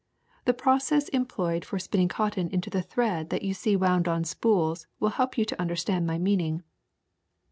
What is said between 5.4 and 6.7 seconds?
to understand my meaning.